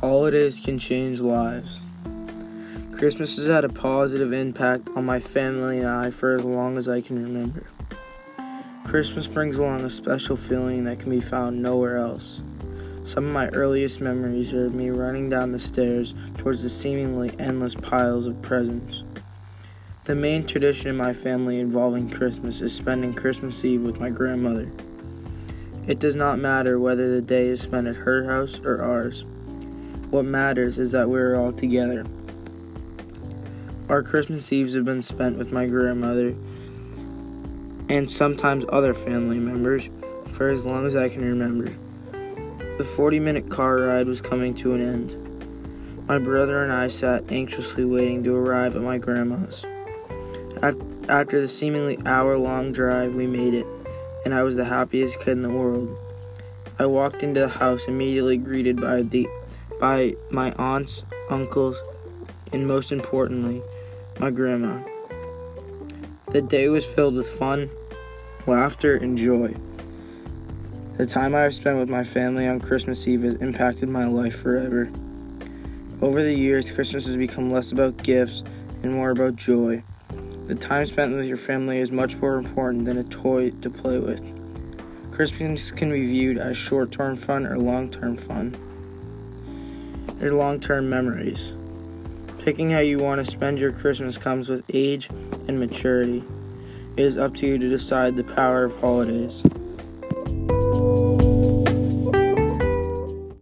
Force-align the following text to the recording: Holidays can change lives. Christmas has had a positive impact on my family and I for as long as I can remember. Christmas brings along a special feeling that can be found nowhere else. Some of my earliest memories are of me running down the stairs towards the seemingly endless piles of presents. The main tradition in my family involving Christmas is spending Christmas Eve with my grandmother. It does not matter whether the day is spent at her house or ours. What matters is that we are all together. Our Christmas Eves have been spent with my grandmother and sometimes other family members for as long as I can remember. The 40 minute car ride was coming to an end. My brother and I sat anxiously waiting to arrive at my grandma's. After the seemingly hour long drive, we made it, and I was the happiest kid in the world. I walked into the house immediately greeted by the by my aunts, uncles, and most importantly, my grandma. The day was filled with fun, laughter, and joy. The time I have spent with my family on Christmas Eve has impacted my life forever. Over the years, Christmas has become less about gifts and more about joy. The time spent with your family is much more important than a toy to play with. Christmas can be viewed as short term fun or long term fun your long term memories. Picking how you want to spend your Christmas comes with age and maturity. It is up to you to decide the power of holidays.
Holidays 0.00 0.60
can 0.62 0.78
change 0.78 1.20
lives. 1.20 1.80
Christmas 2.92 3.36
has 3.36 3.46
had 3.46 3.64
a 3.64 3.70
positive 3.70 4.30
impact 4.30 4.90
on 4.94 5.06
my 5.06 5.18
family 5.18 5.78
and 5.78 5.88
I 5.88 6.10
for 6.10 6.34
as 6.34 6.44
long 6.44 6.76
as 6.76 6.86
I 6.86 7.00
can 7.00 7.22
remember. 7.22 7.66
Christmas 8.84 9.26
brings 9.26 9.58
along 9.58 9.84
a 9.84 9.90
special 9.90 10.36
feeling 10.36 10.84
that 10.84 11.00
can 11.00 11.08
be 11.08 11.20
found 11.20 11.62
nowhere 11.62 11.96
else. 11.96 12.42
Some 13.04 13.24
of 13.24 13.32
my 13.32 13.48
earliest 13.48 14.02
memories 14.02 14.52
are 14.52 14.66
of 14.66 14.74
me 14.74 14.90
running 14.90 15.30
down 15.30 15.52
the 15.52 15.58
stairs 15.58 16.12
towards 16.36 16.62
the 16.62 16.70
seemingly 16.70 17.34
endless 17.38 17.74
piles 17.74 18.26
of 18.26 18.42
presents. 18.42 19.02
The 20.04 20.14
main 20.14 20.44
tradition 20.44 20.88
in 20.88 20.96
my 20.96 21.14
family 21.14 21.58
involving 21.58 22.10
Christmas 22.10 22.60
is 22.60 22.74
spending 22.74 23.14
Christmas 23.14 23.64
Eve 23.64 23.82
with 23.82 23.98
my 23.98 24.10
grandmother. 24.10 24.70
It 25.86 25.98
does 25.98 26.16
not 26.16 26.38
matter 26.38 26.78
whether 26.78 27.14
the 27.14 27.22
day 27.22 27.46
is 27.46 27.62
spent 27.62 27.86
at 27.86 27.96
her 27.96 28.24
house 28.24 28.60
or 28.60 28.82
ours. 28.82 29.24
What 30.10 30.24
matters 30.24 30.78
is 30.78 30.92
that 30.92 31.08
we 31.08 31.18
are 31.18 31.34
all 31.34 31.52
together. 31.52 32.06
Our 33.88 34.02
Christmas 34.02 34.52
Eves 34.52 34.74
have 34.74 34.84
been 34.84 35.02
spent 35.02 35.36
with 35.36 35.52
my 35.52 35.66
grandmother 35.66 36.34
and 37.88 38.10
sometimes 38.10 38.64
other 38.68 38.94
family 38.94 39.38
members 39.40 39.90
for 40.28 40.48
as 40.48 40.64
long 40.64 40.86
as 40.86 40.94
I 40.94 41.08
can 41.08 41.24
remember. 41.24 41.72
The 42.78 42.84
40 42.84 43.18
minute 43.18 43.48
car 43.48 43.78
ride 43.78 44.06
was 44.06 44.20
coming 44.20 44.54
to 44.56 44.74
an 44.74 44.80
end. 44.80 46.06
My 46.06 46.18
brother 46.18 46.62
and 46.62 46.72
I 46.72 46.86
sat 46.86 47.24
anxiously 47.30 47.84
waiting 47.84 48.22
to 48.24 48.36
arrive 48.36 48.76
at 48.76 48.82
my 48.82 48.98
grandma's. 48.98 49.64
After 51.08 51.40
the 51.40 51.48
seemingly 51.48 51.98
hour 52.06 52.38
long 52.38 52.70
drive, 52.70 53.14
we 53.14 53.26
made 53.26 53.54
it, 53.54 53.66
and 54.24 54.34
I 54.34 54.44
was 54.44 54.56
the 54.56 54.64
happiest 54.66 55.18
kid 55.18 55.32
in 55.32 55.42
the 55.42 55.50
world. 55.50 55.96
I 56.78 56.86
walked 56.86 57.22
into 57.22 57.40
the 57.40 57.48
house 57.48 57.88
immediately 57.88 58.36
greeted 58.36 58.80
by 58.80 59.02
the 59.02 59.28
by 59.78 60.14
my 60.30 60.52
aunts, 60.52 61.04
uncles, 61.30 61.78
and 62.52 62.66
most 62.66 62.92
importantly, 62.92 63.62
my 64.18 64.30
grandma. 64.30 64.80
The 66.28 66.42
day 66.42 66.68
was 66.68 66.86
filled 66.86 67.14
with 67.14 67.30
fun, 67.30 67.70
laughter, 68.46 68.96
and 68.96 69.16
joy. 69.16 69.54
The 70.96 71.06
time 71.06 71.34
I 71.34 71.40
have 71.40 71.54
spent 71.54 71.78
with 71.78 71.90
my 71.90 72.04
family 72.04 72.48
on 72.48 72.60
Christmas 72.60 73.06
Eve 73.06 73.22
has 73.22 73.34
impacted 73.36 73.88
my 73.88 74.06
life 74.06 74.36
forever. 74.36 74.90
Over 76.00 76.22
the 76.22 76.34
years, 76.34 76.70
Christmas 76.70 77.06
has 77.06 77.16
become 77.16 77.52
less 77.52 77.72
about 77.72 78.02
gifts 78.02 78.42
and 78.82 78.92
more 78.92 79.10
about 79.10 79.36
joy. 79.36 79.82
The 80.46 80.54
time 80.54 80.86
spent 80.86 81.14
with 81.14 81.26
your 81.26 81.36
family 81.36 81.78
is 81.78 81.90
much 81.90 82.16
more 82.16 82.36
important 82.36 82.84
than 82.86 82.98
a 82.98 83.04
toy 83.04 83.50
to 83.50 83.70
play 83.70 83.98
with. 83.98 84.22
Christmas 85.12 85.70
can 85.70 85.90
be 85.90 86.06
viewed 86.06 86.38
as 86.38 86.56
short 86.56 86.90
term 86.92 87.16
fun 87.16 87.46
or 87.46 87.58
long 87.58 87.90
term 87.90 88.16
fun 88.16 88.56
your 90.20 90.34
long 90.34 90.60
term 90.60 90.88
memories. 90.88 91.52
Picking 92.38 92.70
how 92.70 92.78
you 92.78 92.98
want 92.98 93.24
to 93.24 93.30
spend 93.30 93.58
your 93.58 93.72
Christmas 93.72 94.18
comes 94.18 94.48
with 94.48 94.64
age 94.72 95.08
and 95.48 95.58
maturity. 95.58 96.22
It 96.96 97.04
is 97.04 97.18
up 97.18 97.34
to 97.36 97.46
you 97.46 97.58
to 97.58 97.68
decide 97.68 98.16
the 98.16 98.24
power 98.24 98.64
of 98.64 98.80
holidays. 98.80 99.42